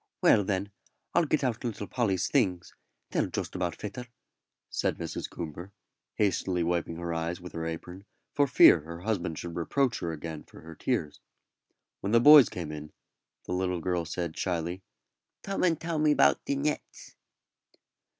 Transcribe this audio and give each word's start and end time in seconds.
"Well, 0.23 0.43
then, 0.43 0.71
I'll 1.13 1.25
get 1.25 1.43
out 1.43 1.63
little 1.63 1.85
Polly's 1.85 2.27
things; 2.27 2.73
they'll 3.11 3.27
just 3.29 3.53
about 3.53 3.75
fit 3.75 3.97
her," 3.97 4.07
said 4.67 4.97
Mrs. 4.97 5.29
Coomber, 5.29 5.73
hastily 6.15 6.63
wiping 6.63 6.95
her 6.95 7.13
eyes 7.13 7.39
with 7.39 7.53
her 7.53 7.67
apron 7.67 8.05
for 8.33 8.47
fear 8.47 8.79
her 8.79 9.01
husband 9.01 9.37
should 9.37 9.55
reproach 9.55 9.99
her 9.99 10.11
again 10.11 10.43
for 10.43 10.61
her 10.61 10.73
tears. 10.73 11.19
When 11.99 12.13
the 12.13 12.19
boys 12.19 12.49
came 12.49 12.71
in, 12.71 12.91
the 13.45 13.53
little 13.53 13.79
girl 13.79 14.05
said, 14.05 14.35
shyly, 14.35 14.81
"Tome 15.43 15.61
and 15.65 15.79
tell 15.79 15.99
me 15.99 16.11
about 16.13 16.43
the 16.45 16.55
nets." 16.55 17.15